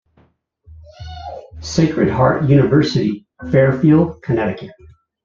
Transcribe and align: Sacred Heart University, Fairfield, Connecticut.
Sacred 1.59 2.09
Heart 2.09 2.49
University, 2.49 3.27
Fairfield, 3.51 4.23
Connecticut. 4.23 4.71